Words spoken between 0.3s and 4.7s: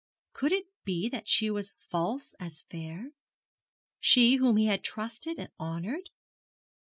Could it be that she was false as fair she whom he